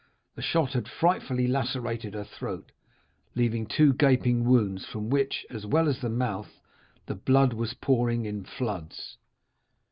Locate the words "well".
5.67-5.87